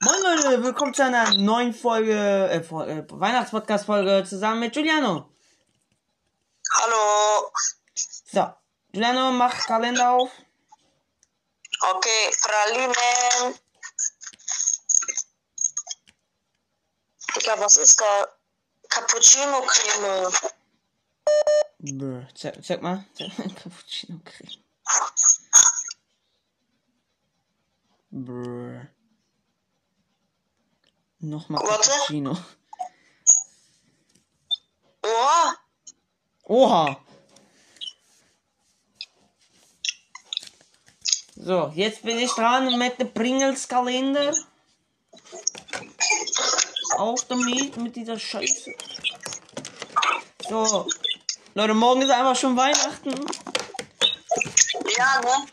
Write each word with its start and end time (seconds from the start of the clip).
Moin 0.00 0.22
Leute, 0.22 0.62
willkommen 0.62 0.94
zu 0.94 1.02
einer 1.02 1.34
neuen 1.34 1.74
Folge, 1.74 2.12
äh, 2.12 2.58
äh 2.58 3.04
Weihnachtspodcast-Folge 3.10 4.24
zusammen 4.28 4.60
mit 4.60 4.72
Giuliano. 4.72 5.34
Hallo. 6.72 7.50
So, 7.94 8.54
Giuliano, 8.92 9.32
mach 9.32 9.66
Kalender 9.66 10.12
auf. 10.12 10.30
Okay, 11.80 12.30
Pralinen. 12.42 13.58
Digga, 17.34 17.58
was 17.58 17.76
ist 17.78 18.00
da? 18.00 18.28
Cappuccino-Creme. 18.88 20.32
Brr, 21.98 22.28
zeig, 22.36 22.64
zeig 22.64 22.82
mal. 22.82 23.04
Zeig 23.14 23.36
mal, 23.36 23.48
Cappuccino 23.48 24.20
Creme. 24.24 24.62
Brr. 28.10 28.97
Nochmal. 31.20 31.64
Cappuccino. 31.64 32.36
Oha. 35.02 35.56
Oha. 36.44 37.00
So, 41.34 41.72
jetzt 41.74 42.02
bin 42.02 42.18
ich 42.18 42.30
dran 42.32 42.78
mit 42.78 42.98
dem 42.98 43.12
Pringles 43.12 43.66
Kalender. 43.66 44.32
Auf 46.96 47.24
damit 47.24 47.76
mit 47.76 47.96
dieser 47.96 48.18
Scheiße. 48.18 48.72
So. 50.48 50.86
Leute, 51.54 51.74
morgen 51.74 52.02
ist 52.02 52.10
einfach 52.10 52.36
schon 52.36 52.56
Weihnachten. 52.56 53.14
Ja, 54.96 55.20
ne? 55.20 55.46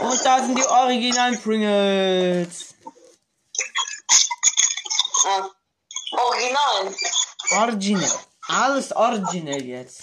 Und 0.00 0.17
da 0.28 0.44
sind 0.44 0.58
die 0.58 0.66
originalen 0.66 1.40
Pringles. 1.40 2.74
Ja. 5.24 5.50
Original. 6.10 6.94
Original. 7.62 8.20
Alles 8.48 8.94
original 8.94 9.62
jetzt. 9.62 10.02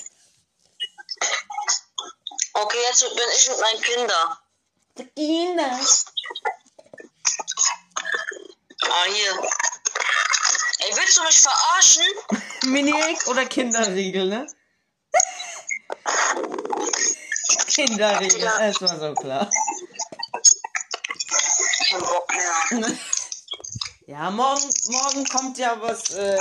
Okay, 2.53 2.77
jetzt 2.87 3.01
bin 3.01 3.29
ich 3.37 3.49
mit 3.49 3.59
meinen 3.59 3.81
Kindern. 3.81 4.37
Die 4.97 5.05
Kinder. 5.09 5.79
Ah, 8.81 9.05
hier. 9.07 9.31
Ey, 10.79 10.95
willst 10.95 11.17
du 11.17 11.23
mich 11.23 11.39
verarschen? 11.39 12.03
Mini-Egg 12.71 13.27
oder 13.27 13.45
Kinderriegel, 13.45 14.27
ne? 14.27 14.47
Kinderriegel, 17.67 18.41
das 18.41 18.81
war 18.81 18.99
so 18.99 19.13
klar. 19.13 19.51
Ja, 24.07 24.29
morgen, 24.29 24.69
morgen 24.89 25.25
kommt 25.25 25.57
ja 25.57 25.81
was 25.81 26.11
äh, 26.11 26.37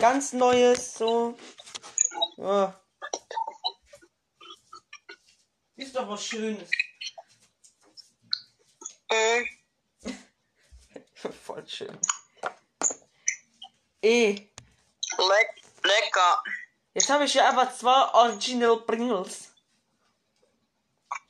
ganz 0.00 0.34
Neues, 0.34 0.94
so. 0.94 1.34
Ja. 2.36 2.78
Ist 5.76 5.96
doch 5.96 6.06
was 6.10 6.26
Schönes. 6.26 6.68
Mhm. 9.10 9.48
Voll 11.42 11.66
schön. 11.66 11.98
Eh, 14.02 14.50
Leck, 15.18 15.62
lecker. 15.82 16.42
jetzt 16.92 17.08
habe 17.08 17.24
ich 17.24 17.32
hier 17.32 17.48
einfach 17.48 17.74
zwei 17.74 18.12
Original 18.12 18.80
Pringles. 18.82 19.54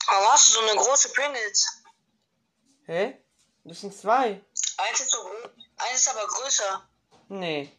Warum 0.08 0.32
hast 0.32 0.48
du 0.48 0.52
so 0.52 0.60
eine 0.60 0.76
große 0.80 1.12
Pringles? 1.12 1.84
Hä? 2.86 3.25
Das 3.66 3.80
sind 3.80 3.92
zwei. 3.94 4.40
Eins 4.78 5.00
ist, 5.00 5.10
so, 5.10 5.28
eins 5.76 5.94
ist 6.00 6.08
aber 6.08 6.26
größer. 6.26 6.88
Nee. 7.28 7.72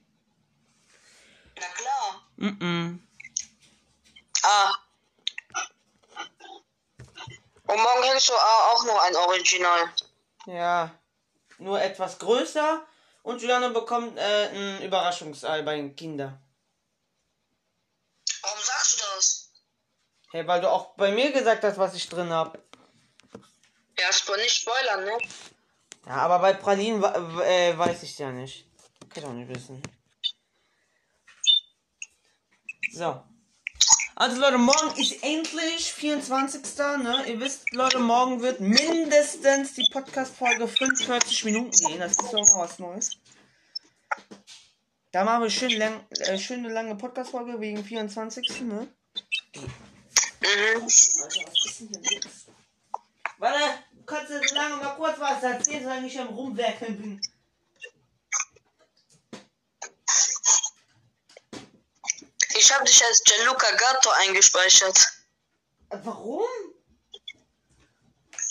Na 1.55 1.67
klar. 1.67 2.27
Mhm. 2.36 3.08
Ah. 4.43 4.73
Und 7.67 7.77
morgen 7.81 8.03
hättest 8.03 8.30
du 8.30 8.33
au- 8.33 8.73
auch 8.73 8.83
noch 8.86 9.02
ein 9.03 9.15
Original. 9.15 9.93
Ja. 10.45 10.92
Nur 11.58 11.81
etwas 11.81 12.20
größer. 12.20 12.86
Und 13.23 13.42
Juliane 13.42 13.70
bekommt 13.70 14.17
äh, 14.17 14.47
ein 14.49 14.81
Überraschungsei 14.81 15.61
bei 15.61 15.76
den 15.77 15.95
Kindern. 15.95 16.37
Warum 18.42 18.59
sagst 18.61 18.99
du 18.99 19.05
das? 19.15 19.52
Hey, 20.31 20.45
weil 20.47 20.59
du 20.61 20.70
auch 20.70 20.95
bei 20.95 21.11
mir 21.11 21.31
gesagt 21.31 21.64
hast, 21.64 21.77
was 21.77 21.93
ich 21.95 22.08
drin 22.09 22.31
hab. 22.31 22.58
Ja, 23.97 24.09
nicht 24.37 24.55
spoilern, 24.55 25.05
ne? 25.05 25.17
Ja, 26.08 26.16
aber 26.16 26.40
bei 26.40 26.54
Pralinen 26.54 27.04
äh, 27.04 27.78
weiß 27.78 28.04
ich 28.04 28.18
ja 28.18 28.32
nicht. 28.32 28.66
Kann 29.10 29.23
ich 29.23 29.26
auch 29.26 29.34
nicht 29.34 29.50
wissen. 29.50 29.82
So. 32.94 33.22
Also 34.16 34.40
Leute, 34.40 34.58
morgen 34.58 35.00
ist 35.00 35.22
endlich 35.22 35.92
24. 35.94 36.62
Ne? 37.04 37.26
Ihr 37.28 37.40
wisst, 37.42 37.72
Leute, 37.73 38.00
morgen 38.00 38.42
wird 38.42 38.62
mindestens 38.62 39.73
die 39.73 39.86
Podcast-Folge 39.92 40.68
45 40.68 41.44
Minuten 41.44 41.72
gehen. 41.72 42.00
Das 42.00 42.14
ist 42.14 42.22
doch 42.22 42.34
mal 42.34 42.64
was 42.64 42.80
Neues. 42.80 43.18
Da 45.12 45.26
machen 45.26 45.44
wir 45.44 45.50
schön 45.50 45.72
lang, 45.72 46.06
äh, 46.10 46.38
schöne 46.38 46.70
lange 46.70 46.95
Podcast-Folge 46.95 47.60
wegen 47.60 47.84
24. 47.84 48.62
Ne? 48.62 48.88
Mhm. 49.56 49.72
Alter, 50.42 50.84
was 50.86 51.66
ist 51.66 51.80
denn 51.82 52.02
hier 52.08 52.22
los? 52.22 52.45
Warte, 53.39 53.60
kannst 54.08 54.32
du 54.32 54.56
lange 54.56 54.78
mal 54.78 54.95
kurz 54.95 55.20
was 55.20 55.44
erzählen, 55.44 55.84
solange 55.84 56.08
ich 56.08 56.20
am 56.20 56.30
Rumwerkeln 56.30 56.98
bin? 56.98 57.22
Ich 62.56 62.73
habe 62.73 62.86
dich 62.86 63.06
als 63.06 63.23
Gianluca 63.23 63.70
Gatto 63.76 64.10
eingespeichert. 64.22 64.98
Warum? 65.90 66.48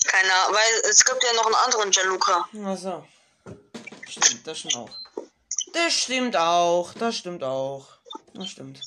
Keine 0.06 0.32
Ahnung, 0.32 0.54
weil 0.54 0.90
es 0.90 1.04
gibt 1.04 1.24
ja 1.24 1.32
noch 1.32 1.46
einen 1.46 1.54
anderen 1.56 1.90
Gianluca. 1.90 2.48
Ach 2.64 2.76
so. 2.76 3.08
Stimmt, 4.08 4.46
das 4.46 4.58
stimmt 4.60 4.76
auch. 4.76 4.90
Das 5.72 5.92
stimmt 5.92 6.36
auch, 6.36 6.94
das 6.94 7.16
stimmt 7.16 7.42
auch. 7.42 7.88
Das 8.34 8.48
stimmt. 8.48 8.80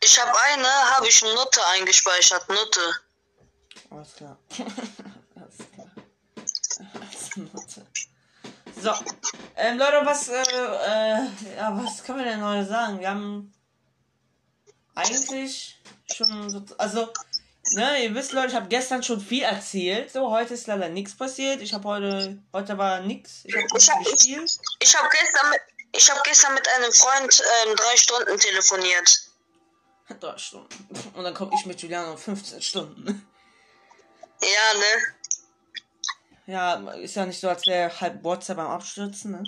Ich 0.00 0.20
habe 0.20 0.32
eine, 0.44 0.68
habe 0.68 1.08
ich 1.08 1.22
Nutte 1.22 1.66
eingespeichert. 1.68 2.48
Nutte. 2.48 3.00
Alles 3.92 4.14
klar. 4.14 4.38
Alles 5.36 5.56
klar. 5.74 5.90
Als 7.00 7.36
Mutter. 7.36 7.86
So. 8.80 8.90
Ähm, 9.56 9.78
Leute, 9.78 10.00
was, 10.04 10.28
äh, 10.28 10.40
äh, 10.42 11.56
ja, 11.56 11.78
was 11.84 12.02
können 12.02 12.18
wir 12.18 12.24
denn 12.24 12.44
heute 12.44 12.66
sagen? 12.66 12.98
Wir 13.00 13.10
haben 13.10 13.52
eigentlich 14.94 15.78
schon 16.14 16.50
so, 16.50 16.62
also, 16.78 17.08
ne, 17.74 18.02
ihr 18.04 18.14
wisst, 18.14 18.32
Leute, 18.32 18.48
ich 18.48 18.54
habe 18.54 18.68
gestern 18.68 19.02
schon 19.02 19.20
viel 19.20 19.42
erzählt. 19.42 20.10
So, 20.10 20.30
heute 20.30 20.54
ist 20.54 20.66
leider 20.66 20.88
nichts 20.88 21.14
passiert. 21.16 21.60
Ich 21.60 21.72
habe 21.74 21.86
heute, 21.88 22.38
heute 22.52 22.76
war 22.78 23.00
nichts. 23.00 23.42
Ich 23.44 23.54
habe 23.54 23.66
Ich 23.76 23.90
hab- 23.90 24.04
gespielt. 24.04 24.58
Ich 24.80 24.96
habe 24.96 25.08
gestern 25.10 25.50
mit, 25.50 25.60
ich 25.94 26.10
habe 26.10 26.20
gestern 26.24 26.54
mit 26.54 26.66
einem 26.76 26.92
Freund 26.92 27.42
ähm, 27.66 27.76
drei 27.76 27.96
Stunden 27.96 28.38
telefoniert. 28.38 29.28
Drei 30.20 30.36
Stunden. 30.38 30.88
Und 31.14 31.24
dann 31.24 31.32
komme 31.34 31.52
ich 31.54 31.64
mit 31.66 31.80
Juliano 31.80 32.16
15 32.16 32.60
Stunden. 32.60 33.26
Ja, 34.42 34.78
ne? 34.78 35.14
Ja, 36.46 36.90
ist 36.94 37.14
ja 37.14 37.24
nicht 37.24 37.40
so, 37.40 37.48
als 37.48 37.66
wäre 37.66 38.00
halb 38.00 38.22
WhatsApp 38.24 38.58
am 38.58 38.70
Abstürzen, 38.70 39.30
ne? 39.30 39.44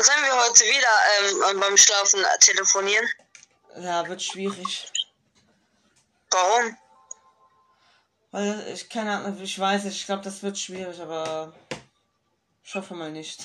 Sollen 0.00 0.24
wir 0.24 0.36
heute 0.36 0.64
wieder 0.64 1.50
ähm, 1.50 1.60
beim 1.60 1.76
Schlafen 1.76 2.24
telefonieren? 2.40 3.08
Ja, 3.80 4.06
wird 4.06 4.22
schwierig. 4.22 4.92
Warum? 6.30 6.76
Weil 8.30 8.72
ich 8.72 8.88
keine 8.88 9.16
Ahnung, 9.16 9.40
ich 9.42 9.58
weiß 9.58 9.86
ich 9.86 10.04
glaube, 10.04 10.22
das 10.22 10.42
wird 10.42 10.58
schwierig, 10.58 11.00
aber 11.00 11.54
ich 12.62 12.74
hoffe 12.74 12.94
mal 12.94 13.10
nicht. 13.10 13.40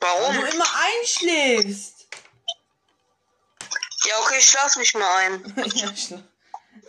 Weil 0.00 0.10
Warum? 0.10 0.36
du 0.36 0.46
immer 0.46 0.66
einschläfst. 1.00 2.06
Ja, 4.04 4.20
okay, 4.20 4.36
ich 4.38 4.46
schlaf 4.46 4.76
nicht 4.76 4.94
mehr 4.94 5.16
ein. 5.16 5.54
ja, 5.74 5.90
ich, 5.90 6.12
ich 6.12 6.14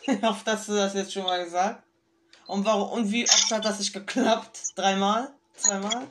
hoffe, 0.22 0.46
dass 0.46 0.66
du 0.66 0.76
das 0.76 0.94
jetzt 0.94 1.14
schon 1.14 1.24
mal 1.24 1.44
gesagt. 1.44 1.84
Und 2.48 2.66
warum 2.66 2.90
und 2.92 3.12
wie 3.12 3.26
oft 3.30 3.52
hat 3.52 3.66
das 3.66 3.80
nicht 3.80 3.94
geklappt? 3.94 4.60
Dreimal? 4.76 5.34
Zweimal? 5.58 6.08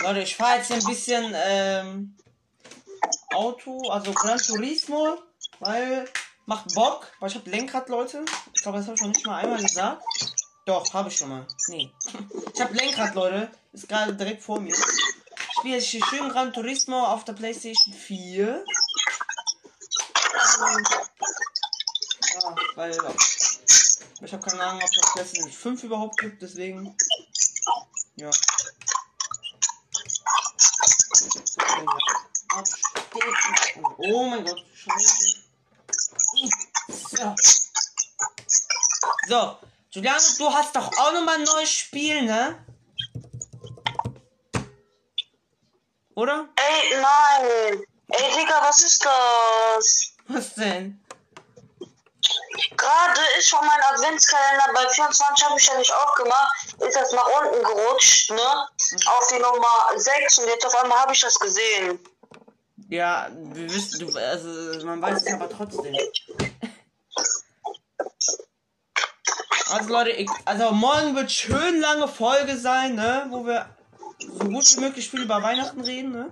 Leute, 0.00 0.20
ich 0.20 0.34
fahre 0.34 0.58
jetzt 0.58 0.72
ein 0.72 0.84
bisschen 0.84 1.32
ähm, 1.34 2.16
Auto, 3.34 3.90
also 3.90 4.12
Gran 4.12 4.38
Turismo, 4.38 5.18
weil 5.60 6.08
macht 6.46 6.74
Bock, 6.74 7.12
weil 7.20 7.30
ich 7.30 7.36
habe 7.36 7.50
Lenkrad, 7.50 7.88
Leute. 7.88 8.24
Ich 8.54 8.62
glaube, 8.62 8.78
das 8.78 8.86
habe 8.86 8.96
ich 8.96 9.02
noch 9.02 9.08
nicht 9.08 9.26
mal 9.26 9.38
einmal 9.38 9.62
gesagt. 9.62 10.02
Doch, 10.64 10.92
habe 10.94 11.08
ich 11.08 11.16
schon 11.16 11.28
mal. 11.28 11.46
Nee. 11.68 11.90
Ich 12.54 12.60
habe 12.60 12.74
Lenkrad, 12.74 13.14
Leute. 13.14 13.50
Ist 13.72 13.88
gerade 13.88 14.14
direkt 14.14 14.42
vor 14.42 14.60
mir. 14.60 14.74
Ich 14.74 15.58
spiele 15.58 15.76
jetzt 15.76 15.86
hier 15.86 16.04
schön 16.04 16.28
Gran 16.28 16.52
Turismo 16.52 17.04
auf 17.04 17.24
der 17.24 17.32
Playstation 17.32 17.94
4. 17.94 18.64
Ah. 20.58 20.76
Weil 22.74 22.90
ich 24.22 24.32
habe 24.32 24.42
keine 24.42 24.62
Ahnung, 24.62 24.82
ob 24.82 24.90
es 24.90 25.14
Destiny 25.14 25.50
5 25.50 25.82
überhaupt 25.84 26.18
gibt, 26.18 26.42
deswegen. 26.42 26.96
Ja. 28.16 28.30
Oh 33.98 34.24
mein 34.28 34.44
Gott, 34.44 34.64
Scheiße. 34.74 35.36
So. 37.10 37.34
So, 39.28 39.58
Juliane, 39.90 40.22
du 40.38 40.52
hast 40.52 40.76
doch 40.76 40.90
auch 40.98 41.12
nochmal 41.12 41.36
ein 41.36 41.44
neues 41.44 41.70
Spiel, 41.70 42.22
ne? 42.22 42.64
Oder? 46.14 46.48
Ey, 46.56 47.00
nein. 47.00 47.82
Ey, 48.08 48.36
Digga, 48.36 48.62
was 48.62 48.82
ist 48.82 49.04
das? 49.04 50.11
Was 50.28 50.54
denn? 50.54 51.02
Gerade 52.76 53.20
ist 53.38 53.48
schon 53.48 53.64
mein 53.64 53.80
Adventskalender 53.92 54.72
bei 54.74 54.88
24 54.88 55.44
habe 55.44 55.58
ich 55.58 55.66
ja 55.66 55.78
nicht 55.78 55.92
aufgemacht, 55.92 56.74
ist 56.80 56.96
das 56.96 57.12
nach 57.12 57.26
unten 57.40 57.64
gerutscht, 57.64 58.30
ne? 58.30 58.68
Auf 59.06 59.28
die 59.28 59.38
Nummer 59.38 59.90
6 59.96 60.38
und 60.38 60.48
jetzt 60.48 60.66
auf 60.66 60.82
einmal 60.82 60.98
habe 60.98 61.12
ich 61.12 61.20
das 61.20 61.38
gesehen. 61.38 61.98
Ja, 62.88 63.28
wir 63.32 63.72
wissen, 63.72 64.00
du, 64.00 64.18
also 64.18 64.86
man 64.86 65.00
weiß 65.00 65.22
es 65.22 65.32
aber 65.32 65.48
trotzdem. 65.48 65.96
Also 69.70 69.88
Leute, 69.88 70.10
ich, 70.10 70.30
also 70.44 70.70
morgen 70.72 71.16
wird 71.16 71.32
schön 71.32 71.80
lange 71.80 72.06
Folge 72.06 72.58
sein, 72.58 72.94
ne? 72.94 73.26
Wo 73.30 73.46
wir 73.46 73.74
so 74.18 74.44
gut 74.44 74.76
wie 74.76 74.80
möglich 74.80 75.08
viel 75.08 75.22
über 75.22 75.42
Weihnachten 75.42 75.80
reden, 75.80 76.12
ne? 76.12 76.30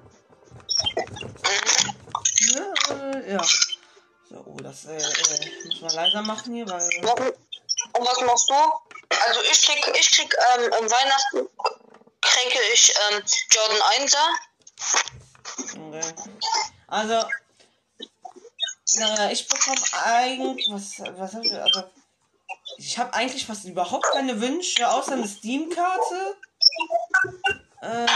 ne 2.54 3.24
äh, 3.24 3.32
ja. 3.32 3.40
Das 4.70 4.84
äh, 4.84 4.96
äh, 4.96 5.66
muss 5.66 5.80
man 5.80 5.94
leiser 5.94 6.22
machen 6.22 6.54
hier, 6.54 6.68
weil. 6.68 6.80
Und 6.80 8.06
was 8.06 8.20
machst 8.20 8.48
du? 8.50 8.54
Also 9.26 9.40
ich 9.50 9.62
krieg, 9.62 9.98
ich 9.98 10.10
krieg 10.12 10.32
ähm, 10.54 10.70
im 10.78 10.88
Weihnachten 10.88 11.48
kriege 12.20 12.60
ich 12.72 12.94
ähm, 13.10 13.20
Jordan 13.50 13.82
1er. 13.98 14.26
Okay. 15.88 16.14
Also, 16.86 17.28
naja, 18.98 19.30
ich 19.32 19.48
bekomme 19.48 19.80
eigentlich, 20.04 20.68
was, 20.70 21.00
was 21.18 21.34
hab 21.34 21.42
ich, 21.42 21.52
also, 21.52 21.82
ich 22.76 22.96
habe 22.96 23.12
eigentlich 23.12 23.46
fast 23.46 23.64
überhaupt 23.64 24.06
keine 24.12 24.40
Wünsche, 24.40 24.88
außer 24.88 25.14
eine 25.14 25.26
Steam-Karte. 25.26 26.36
Äh, 27.82 28.06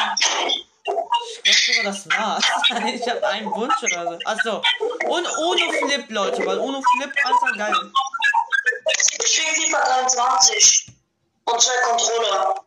ich 1.43 1.43
glaube 1.43 1.59
sogar, 1.67 1.85
das 1.85 2.07
war's. 2.11 2.45
ich 2.95 3.09
habe 3.09 3.27
einen 3.27 3.51
Wunsch 3.53 3.83
oder 3.83 4.13
so. 4.13 4.19
Achso. 4.25 4.63
Und 5.07 5.27
ohne 5.39 5.73
Flip, 5.73 6.11
Leute, 6.11 6.47
weil 6.47 6.59
ohne 6.59 6.83
Flip 6.83 7.13
einfach 7.25 7.57
geil. 7.57 7.93
Ich 8.87 9.35
krieg 9.35 9.67
FIFA 9.67 9.85
23 9.85 10.87
und 11.45 11.61
zwei 11.61 11.77
Controller. 11.89 12.65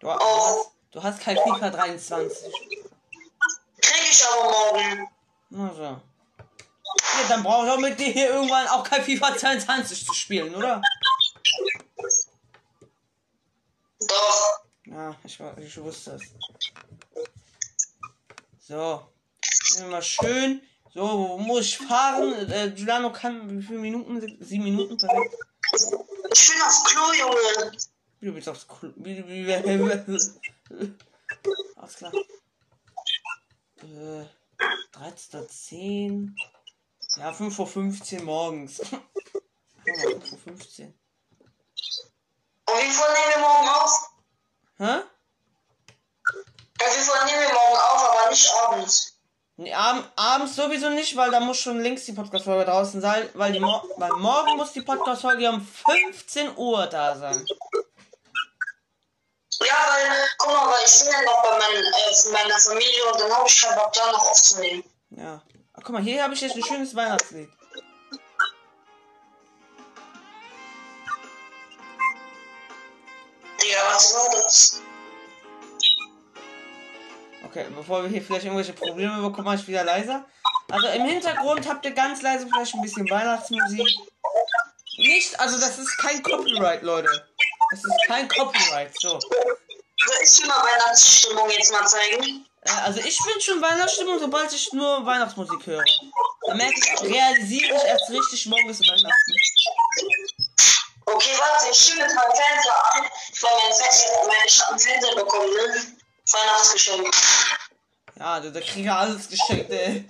Du, 0.00 0.10
hast, 0.10 0.70
du 0.90 1.02
hast 1.02 1.20
kein 1.20 1.36
FIFA 1.36 1.70
23. 1.70 2.52
Krieg 3.80 4.10
ich 4.10 4.24
aber 4.26 4.50
morgen. 4.50 5.08
Na 5.50 5.74
so. 5.74 5.82
Ja, 5.82 7.28
dann 7.28 7.42
brauche 7.42 7.66
ich 7.66 7.72
auch 7.72 7.78
mit 7.78 7.98
dir 7.98 8.12
hier 8.12 8.30
irgendwann 8.30 8.66
auch 8.68 8.82
kein 8.82 9.02
FIFA 9.04 9.36
22 9.36 10.06
zu 10.06 10.14
spielen, 10.14 10.54
oder? 10.54 10.82
Doch. 14.00 14.62
Ja, 14.86 15.14
ich, 15.24 15.38
ich 15.58 15.78
wusste 15.78 16.12
es. 16.12 16.22
So. 18.58 19.06
Immer 19.78 20.02
schön. 20.02 20.62
So, 20.94 21.00
wo 21.00 21.38
muss 21.38 21.66
ich 21.66 21.78
fahren? 21.78 22.50
Äh, 22.50 22.70
Giuliano 22.70 23.12
kann 23.12 23.58
wie 23.58 23.62
viele 23.62 23.78
Minuten? 23.78 24.20
Sieben 24.40 24.64
Minuten, 24.64 24.98
perfekt. 24.98 25.34
Ich 26.34 26.50
bin 26.50 26.62
aufs 26.62 26.84
Klo, 26.84 27.12
Junge. 27.18 27.72
Wie 28.20 28.26
du 28.26 28.32
bist 28.34 28.48
aufs 28.48 28.68
Klo. 28.68 28.92
Wie, 28.96 29.26
wie, 29.26 29.46
wie, 29.46 29.78
wie, 29.80 30.94
Alles 31.76 31.96
klar. 31.96 32.12
Äh, 33.78 34.26
13.10. 34.92 36.30
Ja, 37.16 37.30
5.15 37.30 38.18
Uhr 38.18 38.24
morgens. 38.24 38.78
ja, 38.78 39.94
5.15 39.94 40.80
Uhr. 40.80 40.94
Und 42.66 42.78
wie 42.78 42.90
viel 42.90 43.12
nehmen 43.12 43.30
wir 43.34 43.40
morgen 43.40 43.68
auf? 43.68 44.10
Hä? 44.76 45.02
Also 46.84 47.12
wir 47.12 47.24
nehmen 47.24 47.40
wir 47.40 47.54
morgen 47.54 47.76
auf, 47.76 48.10
aber 48.10 48.30
nicht 48.30 48.52
abends. 48.54 49.11
Nee, 49.62 49.72
ab, 49.74 50.10
abends 50.16 50.56
sowieso 50.56 50.90
nicht, 50.90 51.14
weil 51.14 51.30
da 51.30 51.38
muss 51.38 51.60
schon 51.60 51.80
links 51.80 52.04
die 52.04 52.12
Podcast-Folge 52.12 52.64
draußen 52.64 53.00
sein, 53.00 53.28
weil, 53.34 53.52
die 53.52 53.60
Mo 53.60 53.80
weil 53.96 54.10
morgen 54.14 54.56
muss 54.56 54.72
die 54.72 54.80
Podcast-Folge 54.80 55.48
um 55.48 55.64
15 55.64 56.56
Uhr 56.56 56.88
da 56.88 57.16
sein. 57.16 57.46
Ja, 59.60 59.76
weil, 59.88 60.28
guck 60.38 60.52
mal, 60.52 60.66
weil 60.66 60.84
ich 60.84 60.98
bin 60.98 61.12
ja 61.12 61.22
noch 61.22 61.42
bei 61.44 61.50
mein, 61.50 61.76
äh, 61.76 62.32
meiner 62.32 62.58
Familie 62.58 63.04
und 63.12 63.20
dann 63.20 63.32
habe 63.32 63.48
ich 63.48 63.62
keinen 63.62 63.76
Bock 63.76 63.92
da 63.92 64.10
noch 64.10 64.30
aufzunehmen. 64.30 64.82
Ja. 65.10 65.40
Ach, 65.74 65.82
guck 65.84 65.90
mal, 65.90 66.02
hier 66.02 66.24
habe 66.24 66.34
ich 66.34 66.40
jetzt 66.40 66.56
ein 66.56 66.64
schönes 66.64 66.96
Weihnachtslied. 66.96 67.48
Digga, 73.62 73.78
was 73.86 74.12
war 74.12 74.42
das? 74.42 74.82
Okay, 77.52 77.66
bevor 77.76 78.02
wir 78.02 78.08
hier 78.08 78.22
vielleicht 78.22 78.46
irgendwelche 78.46 78.72
Probleme 78.72 79.20
bekommen, 79.20 79.44
mache 79.44 79.56
ich 79.56 79.68
wieder 79.68 79.84
leiser. 79.84 80.24
Also 80.70 80.88
im 80.88 81.04
Hintergrund 81.04 81.68
habt 81.68 81.84
ihr 81.84 81.90
ganz 81.90 82.22
leise 82.22 82.46
vielleicht 82.46 82.74
ein 82.74 82.80
bisschen 82.80 83.10
Weihnachtsmusik. 83.10 83.86
Nicht, 84.96 85.38
also 85.38 85.60
das 85.60 85.78
ist 85.78 85.98
kein 85.98 86.22
Copyright, 86.22 86.80
Leute. 86.80 87.10
Das 87.70 87.80
ist 87.84 88.06
kein 88.06 88.26
Copyright, 88.28 88.98
so. 88.98 89.20
Soll 89.20 90.16
ich 90.24 90.34
dir 90.38 90.46
mal 90.46 90.64
Weihnachtsstimmung 90.64 91.50
jetzt 91.50 91.72
mal 91.72 91.86
zeigen? 91.86 92.46
Äh, 92.62 92.70
also 92.86 93.00
ich 93.00 93.18
bin 93.18 93.38
schon 93.42 93.60
Weihnachtsstimmung, 93.60 94.18
sobald 94.18 94.50
ich 94.50 94.72
nur 94.72 95.04
Weihnachtsmusik 95.04 95.66
höre. 95.66 95.84
Da 96.46 96.54
merke 96.54 96.74
ich, 96.74 97.02
realisiere 97.02 97.76
ich 97.76 97.84
erst 97.84 98.08
richtig, 98.08 98.46
morgen 98.46 98.70
ist 98.70 98.80
Weihnachten. 98.80 99.32
Okay, 101.04 101.34
warte, 101.38 101.70
ich 101.70 101.78
stimme 101.78 102.00
jetzt 102.00 102.14
meinen 102.14 102.34
Fernseher 102.34 102.84
an, 102.94 103.04
weil 103.42 103.50
mein 103.58 104.26
mein, 104.26 104.48
habe 104.48 104.70
einen 104.70 104.78
Fernseher 104.78 105.14
bekommen, 105.16 105.54
ne? 105.54 106.01
Weihnachtsgeschenk. 106.32 107.14
Ja, 108.16 108.40
du, 108.40 108.52
da 108.52 108.60
krieg 108.60 108.84
ich 108.84 108.90
alles 108.90 109.28
geschenkt, 109.28 109.70
ey. 109.70 110.08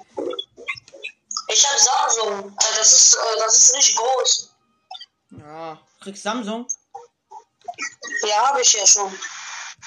Ich 1.49 1.67
hab 1.67 1.79
Samsung. 1.79 2.57
Also 2.57 2.79
das 2.79 2.93
ist, 2.93 3.15
äh, 3.15 3.39
das 3.39 3.55
ist 3.57 3.75
nicht 3.77 3.97
groß. 3.97 4.51
Ja, 5.31 5.79
kriegst 6.01 6.23
Samsung? 6.23 6.67
Ja, 8.23 8.49
habe 8.49 8.61
ich 8.61 8.73
ja 8.73 8.87
schon. 8.87 9.13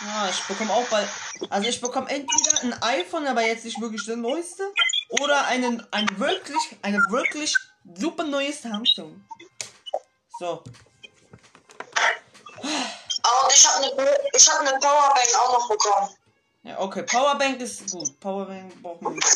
Ja, 0.02 0.30
ich 0.30 0.42
bekomme 0.44 0.74
auch 0.74 0.86
bald. 0.88 1.08
Also 1.50 1.70
ich 1.70 1.80
bekomme 1.80 2.10
entweder 2.10 2.62
ein 2.62 2.82
iPhone, 2.84 3.28
aber 3.28 3.42
jetzt 3.42 3.64
nicht 3.64 3.80
wirklich 3.80 4.06
der 4.06 4.18
neueste, 4.18 4.64
oder 5.10 5.46
einen, 5.46 5.86
ein 5.92 6.20
wirklich, 6.20 6.78
eine 6.82 6.98
wirklich 7.10 7.56
super 7.96 8.24
neue 8.24 8.52
Samsung. 8.52 9.26
So. 10.40 10.64
Und 12.62 13.54
ich 13.54 13.68
habe 13.68 13.86
eine, 13.86 14.18
ich 14.34 14.50
hab 14.50 14.60
eine 14.60 14.72
Powerbank 14.72 15.36
auch 15.40 15.54
noch 15.54 15.70
bekommen. 15.70 16.16
Ja, 16.66 16.80
okay. 16.80 17.04
Powerbank 17.04 17.62
ist 17.62 17.92
gut. 17.92 18.20
Powerbank 18.20 18.82
braucht 18.82 19.02
man 19.02 19.14
nicht. 19.14 19.28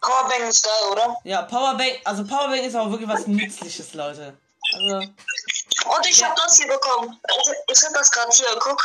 Powerbank 0.00 0.42
ist 0.48 0.64
geil, 0.64 0.92
oder? 0.92 1.18
Ja, 1.24 1.42
Powerbank, 1.42 2.00
also 2.04 2.24
Powerbank 2.24 2.62
ist 2.62 2.74
auch 2.74 2.90
wirklich 2.90 3.08
was 3.08 3.26
Nützliches, 3.26 3.92
Leute. 3.92 4.36
Also. 4.74 4.96
Und 4.96 6.06
ich 6.08 6.24
habe 6.24 6.34
das 6.42 6.56
hier 6.56 6.68
bekommen. 6.68 7.20
Also, 7.22 7.52
ich 7.70 7.84
hab 7.84 7.92
das 7.92 8.10
gerade 8.10 8.32
hier, 8.32 8.46
guck. 8.58 8.82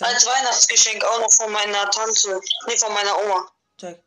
Als 0.00 0.26
Weihnachtsgeschenk 0.26 1.02
auch 1.02 1.20
noch 1.20 1.32
von 1.32 1.50
meiner 1.50 1.90
Tante. 1.90 2.40
Nee, 2.66 2.76
von 2.76 2.92
meiner 2.92 3.18
Oma. 3.24 3.50
Check. 3.78 4.02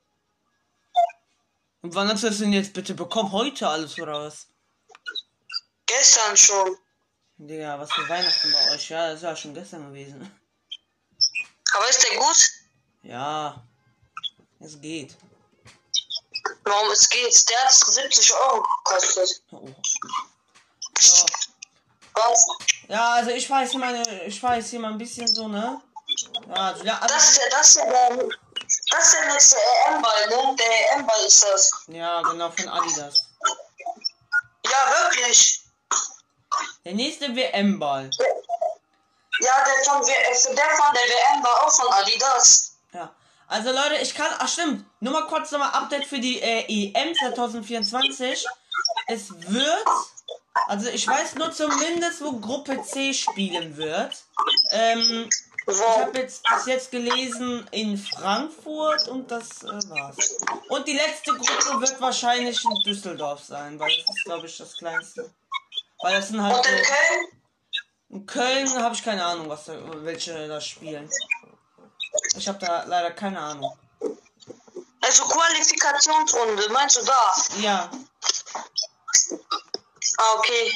Und 1.81 1.95
wann 1.95 2.07
hast 2.09 2.23
du 2.23 2.27
das 2.27 2.37
denn 2.37 2.53
jetzt 2.53 2.73
bitte 2.73 2.93
bekommen? 2.93 3.31
Heute 3.31 3.67
alles 3.67 3.99
oder 3.99 4.25
was? 4.25 4.47
Gestern 5.87 6.37
schon. 6.37 6.77
Digga, 7.37 7.79
was 7.79 7.91
für 7.91 8.07
Weihnachten 8.07 8.51
bei 8.51 8.73
euch? 8.73 8.89
Ja, 8.89 9.11
das 9.11 9.23
war 9.23 9.35
schon 9.35 9.53
gestern 9.53 9.87
gewesen. 9.87 10.31
Aber 11.73 11.89
ist 11.89 12.03
der 12.03 12.17
gut? 12.17 12.49
Ja. 13.03 13.63
Es 14.59 14.79
geht. 14.79 15.15
Warum 16.63 16.91
es 16.91 17.09
geht? 17.09 17.49
Der 17.49 17.59
hat 17.59 17.73
70 17.73 18.33
Euro 18.33 18.61
gekostet. 18.61 19.43
Oh. 19.51 19.67
Ja. 19.67 21.25
Was? 22.15 22.45
ja, 22.87 23.13
also 23.13 23.31
ich 23.31 23.49
weiß 23.49 23.73
meine, 23.73 24.25
ich 24.25 24.41
weiß 24.41 24.69
hier 24.69 24.79
mal 24.79 24.91
ein 24.91 24.97
bisschen 24.97 25.27
so, 25.27 25.47
ne? 25.47 25.81
Ja, 26.47 26.53
also, 26.53 26.83
ja, 26.83 26.99
also, 26.99 27.15
Das 27.15 27.31
ist 27.31 27.37
ja, 27.37 27.49
das 27.49 27.67
ist 27.69 27.75
ja 27.75 27.85
der, 27.85 28.17
das 28.91 29.13
ist 29.37 29.53
der 29.53 29.93
EM-Ball, 29.93 30.27
ne? 30.29 30.55
Der 30.55 30.91
EM-Ball 30.97 31.25
ist 31.25 31.43
das. 31.43 31.71
ja, 31.87 32.21
genau, 32.21 32.51
von 32.51 32.69
Adidas. 32.69 33.29
Ja, 34.65 35.09
wirklich. 35.09 35.61
Der 36.85 36.93
nächste 36.93 37.35
WM-Ball. 37.35 38.11
Ja, 38.11 38.25
der 39.43 39.91
von, 39.93 40.01
W- 40.05 40.11
äh, 40.11 40.55
der 40.55 40.69
von 40.69 40.93
der 40.93 41.01
WM 41.01 41.43
war 41.43 41.63
auch 41.65 41.71
von 41.71 41.87
Adidas. 41.93 42.75
Ja. 42.93 43.13
Also 43.47 43.71
Leute, 43.71 43.95
ich 44.01 44.15
kann. 44.15 44.31
Ach 44.39 44.47
stimmt. 44.47 44.85
Nur 44.99 45.13
mal 45.13 45.27
kurz 45.27 45.51
nochmal 45.51 45.71
Update 45.71 46.05
für 46.05 46.19
die 46.19 46.41
äh, 46.41 46.65
EM 46.67 47.13
2024. 47.15 48.45
es 49.07 49.29
wird, 49.49 49.85
also 50.67 50.89
ich 50.89 51.07
weiß 51.07 51.35
nur 51.35 51.51
zumindest, 51.51 52.23
wo 52.23 52.33
Gruppe 52.33 52.81
C 52.83 53.13
spielen 53.13 53.75
wird. 53.77 54.23
Ähm, 54.71 55.29
ich 55.65 55.79
habe 55.81 56.17
jetzt 56.19 56.43
bis 56.43 56.65
jetzt 56.65 56.91
gelesen 56.91 57.65
in 57.71 57.97
Frankfurt 57.97 59.07
und 59.07 59.29
das 59.31 59.63
äh, 59.63 59.67
war's. 59.67 60.35
Und 60.69 60.87
die 60.87 60.93
letzte 60.93 61.31
Gruppe 61.33 61.81
wird 61.81 62.01
wahrscheinlich 62.01 62.61
in 62.63 62.75
Düsseldorf 62.85 63.41
sein, 63.43 63.79
weil 63.79 63.89
das 63.89 64.15
ist, 64.15 64.25
glaube 64.25 64.47
ich, 64.47 64.57
das 64.57 64.75
kleinste. 64.77 65.31
Weil 66.01 66.15
das 66.15 66.27
sind 66.29 66.41
halt. 66.43 66.55
Und 66.57 66.65
in 66.67 66.83
Köln? 66.83 67.42
In 68.13 68.25
Köln 68.25 68.69
habe 68.81 68.95
ich 68.95 69.03
keine 69.03 69.23
Ahnung, 69.25 69.49
was 69.49 69.65
da, 69.65 69.73
welche 70.03 70.47
da 70.47 70.61
spielen. 70.61 71.09
Ich 72.35 72.47
habe 72.47 72.59
da 72.59 72.83
leider 72.83 73.11
keine 73.11 73.39
Ahnung. 73.39 73.77
Also 75.01 75.23
Qualifikationsrunde, 75.25 76.69
meinst 76.71 77.01
du 77.01 77.05
da? 77.05 77.33
Ja, 77.59 77.89
Ah, 80.17 80.37
okay. 80.37 80.71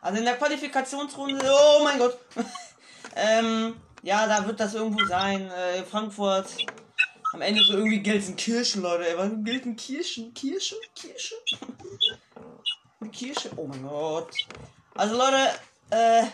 also 0.00 0.18
in 0.18 0.24
der 0.24 0.36
Qualifikationsrunde, 0.36 1.44
oh 1.52 1.82
mein 1.82 1.98
Gott. 1.98 2.18
ähm, 3.16 3.80
ja, 4.02 4.26
da 4.26 4.46
wird 4.46 4.60
das 4.60 4.74
irgendwo 4.74 5.04
sein. 5.06 5.50
Äh, 5.50 5.84
Frankfurt. 5.84 6.46
Am 7.32 7.42
Ende 7.42 7.62
so 7.62 7.74
irgendwie 7.74 8.00
Gelsenkirchen, 8.00 8.82
Leute. 8.82 9.08
Ey, 9.08 9.18
was 9.18 9.30
Gelsenkirchen? 9.44 10.32
Kirche? 10.34 10.76
Kirche? 10.94 11.34
Eine 13.00 13.10
Kirche? 13.10 13.50
Oh 13.56 13.66
mein 13.66 13.82
Gott. 13.82 14.34
Also 14.94 15.16
Leute, 15.16 15.50
äh, 15.90 16.24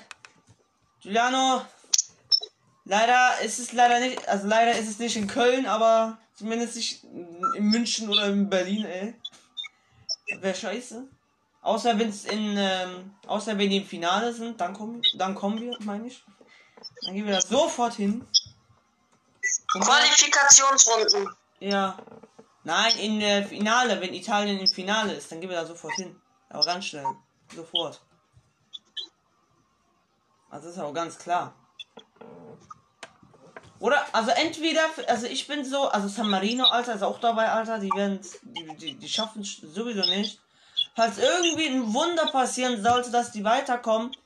Giuliano, 1.07 1.65
leider 2.85 3.41
ist 3.41 3.61
es 3.61 3.73
leider 3.73 4.01
nicht, 4.01 4.29
also 4.29 4.49
leider 4.49 4.77
ist 4.77 4.89
es 4.89 4.99
nicht 4.99 5.15
in 5.15 5.29
Köln, 5.29 5.65
aber 5.65 6.19
zumindest 6.35 6.75
nicht 6.75 7.05
in 7.05 7.67
München 7.67 8.09
oder 8.09 8.27
in 8.27 8.51
Berlin, 8.51 8.85
ey. 8.85 9.15
Wäre 10.41 10.57
scheiße. 10.57 11.07
Außer 11.63 11.97
wenn 11.97 12.09
es 12.09 12.25
in, 12.25 12.57
ähm, 12.59 13.15
außer 13.29 13.57
wenn 13.57 13.71
die 13.71 13.77
im 13.77 13.87
Finale 13.87 14.33
sind, 14.33 14.61
dann 14.61 14.75
kommen, 14.75 15.01
dann 15.15 15.37
kommen 15.37 15.61
wir, 15.61 15.77
meine 15.79 16.09
ich. 16.09 16.25
Dann 17.03 17.15
gehen 17.15 17.25
wir 17.25 17.35
da 17.35 17.41
sofort 17.41 17.95
hin. 17.95 18.27
Und 19.75 19.81
Qualifikationsrunden. 19.83 21.29
ja. 21.61 21.97
Nein, 22.65 22.99
in 22.99 23.21
der 23.21 23.47
Finale, 23.47 24.01
wenn 24.01 24.13
Italien 24.13 24.59
im 24.59 24.67
Finale 24.67 25.15
ist, 25.15 25.31
dann 25.31 25.41
gehen 25.41 25.51
wir 25.51 25.57
da 25.57 25.67
sofort 25.67 25.95
hin. 25.95 26.21
Aber 26.49 26.65
ganz 26.65 26.87
schnell. 26.87 27.07
Sofort. 27.55 28.01
Also 30.57 30.71
ist 30.71 30.79
auch 30.79 30.95
ganz 30.95 31.19
klar. 31.19 31.53
Oder, 33.79 34.07
also 34.13 34.31
entweder, 34.31 34.81
also 35.07 35.27
ich 35.27 35.47
bin 35.47 35.67
so, 35.67 35.89
also 35.89 36.09
San 36.09 36.31
Marino, 36.31 36.65
Alter, 36.65 36.95
ist 36.95 37.03
auch 37.03 37.21
dabei, 37.21 37.51
Alter, 37.51 37.79
die 37.79 37.91
werden, 37.91 38.21
die, 38.41 38.77
die, 38.79 38.95
die 38.95 39.09
schaffen 39.11 39.43
es 39.43 39.59
sowieso 39.59 40.01
nicht. 40.09 40.41
Falls 40.95 41.19
irgendwie 41.19 41.67
ein 41.67 41.93
Wunder 41.93 42.25
passieren 42.29 42.83
sollte, 42.83 43.11
dass 43.11 43.33
die 43.33 43.45
weiterkommen, 43.45 44.17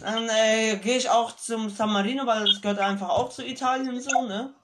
dann 0.00 0.30
äh, 0.30 0.76
gehe 0.76 0.96
ich 0.96 1.10
auch 1.10 1.36
zum 1.36 1.68
San 1.68 1.92
Marino, 1.92 2.24
weil 2.24 2.46
das 2.46 2.62
gehört 2.62 2.78
einfach 2.78 3.10
auch 3.10 3.28
zu 3.28 3.44
Italien 3.44 4.00
so, 4.00 4.22
ne? 4.22 4.54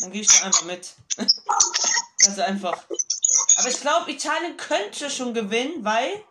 Dann 0.00 0.10
gehe 0.10 0.22
ich 0.22 0.28
da 0.28 0.46
einfach 0.46 0.64
mit. 0.64 0.94
Ganz 1.18 2.38
einfach. 2.38 2.78
Aber 3.58 3.68
ich 3.68 3.80
glaube, 3.82 4.10
Italien 4.10 4.56
könnte 4.56 5.10
schon 5.10 5.34
gewinnen, 5.34 5.84
weil. 5.84 6.24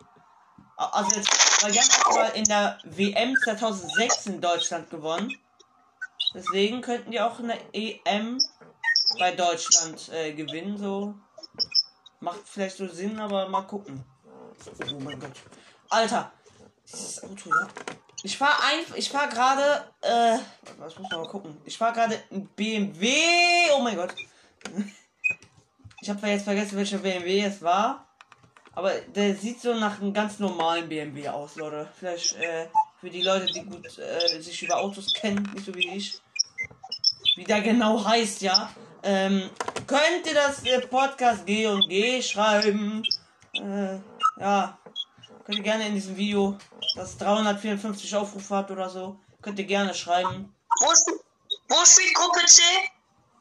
Also 0.77 1.15
jetzt, 1.15 1.50
haben 1.69 2.05
auch 2.05 2.15
mal 2.15 2.29
in 2.29 2.43
der 2.45 2.77
WM 2.83 3.35
2006 3.43 4.25
in 4.27 4.41
Deutschland 4.41 4.89
gewonnen. 4.89 5.31
Deswegen 6.33 6.81
könnten 6.81 7.11
die 7.11 7.19
auch 7.19 7.39
in 7.39 7.47
der 7.47 7.59
EM 7.73 8.39
bei 9.19 9.31
Deutschland 9.31 10.09
äh, 10.09 10.33
gewinnen. 10.33 10.77
So. 10.77 11.15
Macht 12.19 12.41
vielleicht 12.45 12.77
so 12.77 12.87
Sinn, 12.87 13.19
aber 13.19 13.49
mal 13.49 13.63
gucken. 13.63 14.03
Oh 14.91 14.99
mein 14.99 15.19
Gott. 15.19 15.31
Alter. 15.89 16.31
Dieses 16.87 17.23
Auto, 17.23 17.49
ja. 17.49 17.67
Ich 18.23 18.37
fahr 18.37 18.59
ein, 18.63 18.79
ich 18.95 19.09
fahr 19.09 19.27
gerade, 19.27 19.83
äh, 20.01 20.37
was 20.77 20.97
muss 20.97 21.09
man 21.09 21.21
mal 21.21 21.27
gucken? 21.27 21.59
Ich 21.65 21.77
fahr 21.77 21.91
gerade 21.91 22.21
ein 22.31 22.47
BMW. 22.47 23.11
Oh 23.75 23.81
mein 23.81 23.95
Gott. 23.95 24.15
Ich 26.03 26.09
habe 26.09 26.27
jetzt 26.29 26.45
vergessen, 26.45 26.77
welcher 26.77 26.97
BMW 26.97 27.41
es 27.41 27.61
war. 27.61 28.10
Aber 28.73 28.93
der 28.93 29.35
sieht 29.35 29.61
so 29.61 29.73
nach 29.73 30.01
einem 30.01 30.13
ganz 30.13 30.39
normalen 30.39 30.87
BMW 30.87 31.27
aus, 31.27 31.55
Leute. 31.55 31.89
Vielleicht 31.97 32.35
äh, 32.37 32.67
für 32.99 33.09
die 33.09 33.21
Leute, 33.21 33.47
die 33.47 33.65
gut 33.65 33.97
äh, 33.97 34.41
sich 34.41 34.63
über 34.63 34.77
Autos 34.77 35.13
kennen, 35.13 35.49
nicht 35.53 35.65
so 35.65 35.75
wie 35.75 35.89
ich. 35.89 36.21
Wie 37.35 37.43
der 37.43 37.61
genau 37.61 38.03
heißt, 38.03 38.41
ja. 38.41 38.73
Ähm, 39.03 39.49
könnt 39.87 40.25
ihr 40.25 40.33
das 40.33 40.63
äh, 40.63 40.79
Podcast 40.87 41.45
G 41.45 41.67
und 41.67 41.89
G 41.89 42.21
schreiben? 42.21 43.03
Äh, 43.53 43.97
ja. 44.39 44.77
Könnt 45.45 45.57
ihr 45.57 45.63
gerne 45.63 45.87
in 45.87 45.95
diesem 45.95 46.15
Video, 46.15 46.57
das 46.95 47.17
354 47.17 48.15
Aufrufe 48.15 48.55
hat 48.55 48.71
oder 48.71 48.89
so, 48.89 49.19
könnt 49.41 49.59
ihr 49.59 49.65
gerne 49.65 49.93
schreiben. 49.93 50.55
Wo, 50.81 50.91
sp 50.95 51.11
wo 51.67 51.85
spielt 51.85 52.13
Gruppe 52.13 52.45
C? 52.45 52.61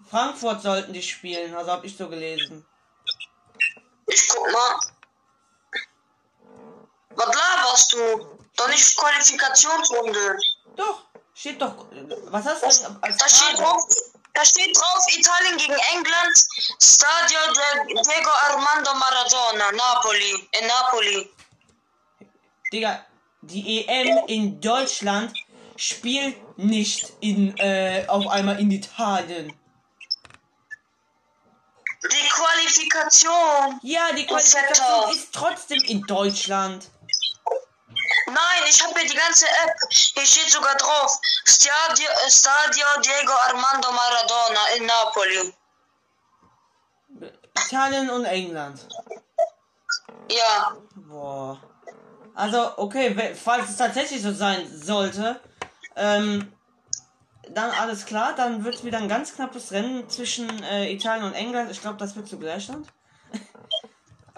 Frankfurt 0.09 0.63
sollten 0.63 0.93
die 0.93 1.03
spielen, 1.03 1.55
also 1.55 1.71
habe 1.71 1.87
ich 1.87 1.97
so 1.97 2.09
gelesen. 2.09 2.65
Ich 4.07 4.29
guck 4.29 4.53
mal. 4.53 5.00
Was 7.17 7.27
laberst 7.27 7.93
du? 7.93 8.39
Doch 8.57 8.69
nicht 8.69 8.97
Qualifikationsrunde. 8.97 10.39
Doch, 10.77 11.03
steht 11.35 11.61
doch. 11.61 11.87
Was 12.27 12.45
hast 12.45 12.63
du 12.63 12.89
denn 12.89 13.03
als 13.03 13.17
Da 13.17 13.29
steht 13.29 13.59
drauf, 13.59 13.83
da 14.35 14.45
steht 14.45 14.77
drauf 14.77 15.05
Italien 15.09 15.57
gegen 15.59 15.79
England, 15.93 16.47
Stadio 16.81 17.39
de 17.55 17.95
Diego 17.95 18.31
Armando 18.49 18.95
Maradona, 18.95 19.73
Napoli, 19.73 20.49
in 20.59 20.67
Napoli. 20.67 21.31
Digga, 22.73 23.05
die 23.43 23.87
EM 23.87 24.27
in 24.29 24.61
Deutschland 24.61 25.33
spielt 25.77 26.37
nicht 26.59 27.13
in, 27.21 27.57
äh, 27.59 28.05
auf 28.07 28.27
einmal 28.29 28.61
in 28.61 28.71
Italien. 28.71 29.53
Die 32.03 32.29
Qualifikation. 32.29 33.81
Ja, 33.83 34.13
die. 34.13 34.27
Qualifikation 34.27 35.11
ist 35.11 35.35
trotzdem 35.35 35.83
in 35.85 36.03
Deutschland. 36.03 36.91
Nein, 38.27 38.63
ich 38.69 38.83
habe 38.83 38.99
hier 38.99 39.09
die 39.09 39.17
ganze 39.17 39.47
App. 39.47 39.77
Hier 39.91 40.27
steht 40.27 40.51
sogar 40.51 40.77
drauf. 40.77 41.19
Stadio, 41.45 42.09
Stadio 42.29 42.87
Diego 43.03 43.33
Armando 43.49 43.91
Maradona 43.93 44.61
in 44.77 44.87
Napoli. 44.87 45.55
Italien 47.67 48.11
und 48.11 48.25
England. 48.25 48.87
Ja. 50.31 50.77
Boah. 50.95 51.61
Also, 52.35 52.79
okay, 52.79 53.35
falls 53.35 53.71
es 53.71 53.77
tatsächlich 53.77 54.23
so 54.23 54.33
sein 54.33 54.67
sollte, 54.73 55.41
ähm, 55.97 56.53
dann 57.49 57.71
alles 57.71 58.07
klar, 58.07 58.35
dann 58.35 58.65
wird 58.65 58.77
es 58.77 58.85
wieder 58.85 58.99
ein 58.99 59.09
ganz 59.09 59.35
knappes 59.35 59.73
Rennen 59.73 60.09
zwischen 60.09 60.63
äh, 60.63 60.93
Italien 60.93 61.25
und 61.25 61.35
England. 61.35 61.71
Ich 61.71 61.81
glaube, 61.81 61.99
das 61.99 62.17
wird 62.17 62.29
zu 62.29 62.39
Gleichstand. 62.39 62.87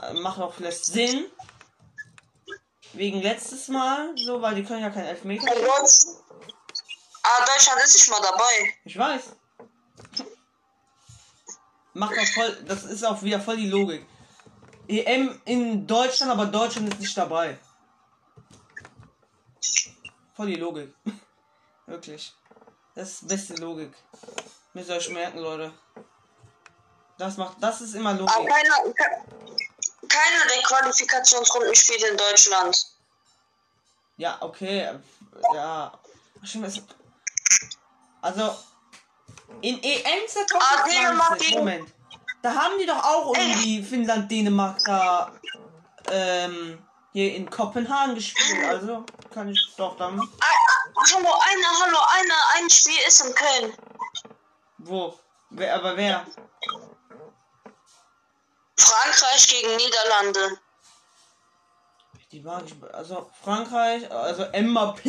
Äh, 0.00 0.14
Macht 0.14 0.41
auch 0.41 0.55
vielleicht 0.55 0.87
Sinn. 0.87 1.26
Wegen 2.94 3.22
letztes 3.22 3.68
Mal, 3.68 4.14
so, 4.16 4.40
weil 4.42 4.54
die 4.54 4.64
können 4.64 4.82
ja 4.82 4.90
kein 4.90 5.06
Elfmeter. 5.06 5.44
Oh 5.49 5.61
Gott. 5.64 5.90
Ah, 7.22 7.44
Deutschland 7.46 7.80
ist 7.84 7.94
nicht 7.94 8.11
mal 8.11 8.20
dabei. 8.20 8.75
Ich 8.84 8.99
weiß. 8.99 9.22
Macht 11.94 12.18
auch 12.18 12.26
voll, 12.34 12.64
das 12.66 12.84
ist 12.84 13.04
auch 13.04 13.22
wieder 13.22 13.40
voll 13.40 13.56
die 13.56 13.68
Logik. 13.68 14.04
EM 14.88 15.40
in 15.44 15.87
Deutschland, 15.87 16.32
aber 16.32 16.46
Deutschland 16.46 16.92
ist 16.92 17.00
nicht 17.00 17.16
dabei. 17.16 17.58
Voll 20.34 20.46
die 20.49 20.56
Logik. 20.56 20.92
Wirklich. 21.87 22.34
Das 22.94 23.11
ist 23.11 23.28
beste 23.28 23.54
Logik. 23.54 23.92
Müsst 24.75 24.88
ihr 24.90 24.96
euch 24.96 25.08
merken, 25.11 25.38
Leute. 25.38 25.72
Das 27.18 27.37
macht, 27.37 27.56
das 27.62 27.80
ist 27.82 27.94
immer 27.94 28.11
Aber 28.11 28.20
Logik. 28.20 28.49
keiner, 28.49 28.92
ke- 28.92 29.25
keiner 30.12 30.47
der 30.47 30.62
Qualifikationsrunden 30.62 31.75
spielt 31.75 32.02
in 32.02 32.16
Deutschland. 32.16 32.87
Ja, 34.16 34.37
okay. 34.40 34.90
Ja. 35.54 35.92
Stimmt, 36.45 36.66
es- 36.66 36.83
Also, 38.21 38.54
in 39.62 39.83
EM 39.83 40.04
Ah, 40.04 40.85
Dänemark 40.87 41.38
2020, 41.38 41.47
gegen- 41.49 41.59
Moment. 41.59 41.92
Da 42.42 42.54
haben 42.54 42.78
die 42.78 42.87
doch 42.87 43.02
auch 43.04 43.35
irgendwie 43.37 43.83
Finnland, 43.83 44.31
Dänemark 44.31 44.78
da 44.85 45.33
ähm, 46.11 46.85
hier 47.12 47.35
in 47.37 47.49
Kopenhagen 47.49 48.14
gespielt. 48.16 48.64
Also 48.64 49.04
kann 49.33 49.49
ich 49.49 49.75
doch 49.76 49.97
dann. 49.97 50.19
Ah, 50.21 50.47
ah, 50.47 51.04
hallo, 51.12 51.28
einer, 51.28 51.81
hallo, 51.85 51.99
einer, 52.19 52.35
ein 52.57 52.69
Spiel 52.71 52.99
ist 53.07 53.21
in 53.25 53.35
Köln. 53.35 53.75
Wo? 54.78 55.19
Wer, 55.50 55.75
aber 55.76 55.97
wer? 55.97 56.26
Frankreich 58.83 59.47
gegen 59.47 59.77
Niederlande. 59.77 60.59
Die 62.33 62.41
mag 62.41 62.65
ich. 62.65 62.95
Also 62.95 63.31
Frankreich, 63.45 64.11
also 64.11 64.47
MAP, 64.62 65.03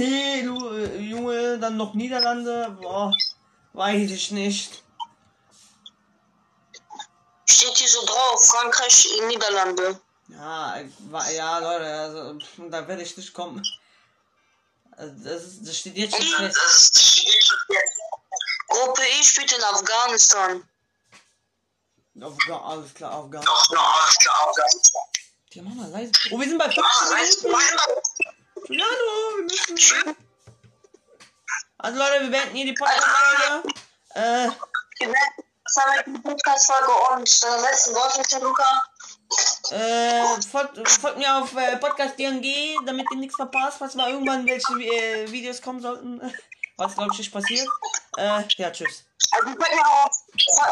du, 0.44 0.70
äh, 0.75 0.98
Junge, 1.00 1.58
dann 1.58 1.77
noch 1.77 1.94
Niederlande. 1.94 2.77
Boah, 2.82 3.13
weiß 3.74 4.12
ich 4.12 4.32
nicht. 4.32 4.84
Steht 7.46 7.77
hier 7.77 7.88
so 7.88 8.06
drauf, 8.06 8.46
Frankreich 8.46 9.03
gegen 9.03 9.27
Niederlande. 9.27 10.00
Ja, 10.27 10.82
ja, 11.32 11.60
Leute, 11.60 11.86
also, 11.86 12.38
da 12.70 12.88
werde 12.88 13.03
ich 13.03 13.15
nicht 13.15 13.34
kommen. 13.34 13.62
Also, 14.92 15.13
das, 15.24 15.44
ist, 15.44 15.68
das 15.68 15.77
steht 15.77 15.98
jetzt 15.98 16.15
schon 16.15 16.51
fest. 16.51 17.24
Gruppe 18.68 19.01
E 19.01 19.24
spielt 19.24 19.51
in 19.51 19.63
Afghanistan. 19.63 20.68
Afga 22.22 22.58
alles 22.58 22.93
klar, 22.93 23.12
Afghanistan. 23.12 23.77
alles 23.77 24.17
klar, 24.17 24.48
Afghanistan. 24.48 25.01
Ja, 25.53 25.62
mach 25.63 25.74
mal 25.74 25.89
leise. 25.89 26.12
Oh, 26.32 26.39
wir 26.39 26.48
sind 26.48 26.60
bei 26.60 26.70
15 26.70 27.51
Minuten. 27.51 27.55
Hallo, 28.70 29.38
wir 29.38 29.43
müssen. 29.43 30.15
Also 31.79 31.98
Leute, 31.98 32.22
wir 32.22 32.29
beenden 32.29 32.55
hier 32.55 32.65
die 32.65 32.74
Podcast-Folge. 32.74 33.74
Äh. 34.13 34.50
Wir 35.00 35.13
die 36.05 36.20
Podcast-Folge 36.20 36.91
und 37.13 37.43
äh, 37.43 37.62
letzten 37.62 37.96
Worte, 37.96 38.39
Luca. 38.43 38.84
Äh, 39.72 40.41
folgt, 40.43 40.88
folgt, 40.88 41.17
mir 41.17 41.36
auf 41.36 41.55
äh, 41.55 41.77
Podcast 41.77 42.20
DNG, 42.20 42.77
damit 42.86 43.08
ihr 43.12 43.17
nichts 43.17 43.36
verpasst, 43.36 43.79
falls 43.79 43.96
mal 43.96 44.12
irgendwann 44.12 44.46
welche 44.46 44.74
äh, 44.74 45.32
Videos 45.32 45.62
kommen 45.63 45.82
sollten. 45.82 46.22
Was 46.77 46.93
glaube 46.93 47.10
ich 47.13 47.20
nicht 47.20 47.34
passiert. 47.34 47.67
Äh, 48.17 48.43
ja, 48.58 48.72
tschüss. 48.72 49.05
Also 49.32 49.48
folgt 49.48 49.74
mir 49.74 49.88
auf, 49.88 50.12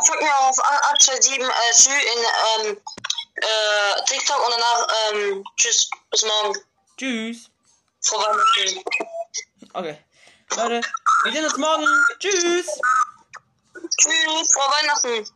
folgt 0.06 0.22
mir 0.22 0.36
auf 0.36 0.60
827 0.60 1.92
äh, 1.92 1.96
in 1.96 2.68
ähm, 2.68 2.82
äh, 3.36 4.06
TikTok 4.06 4.46
und 4.46 4.54
danach 4.54 4.88
ähm, 5.12 5.44
tschüss, 5.58 5.90
bis 6.12 6.24
morgen. 6.24 6.60
Tschüss. 6.98 7.50
Frohe 8.04 8.20
Weihnachten. 8.20 8.84
Okay. 9.74 9.98
Leute, 10.56 10.82
wir 11.24 11.32
sehen 11.32 11.46
uns 11.46 11.58
morgen. 11.58 11.86
Tschüss. 12.20 12.68
Tschüss, 13.98 14.54
frohe 14.54 14.72
Weihnachten. 14.72 15.28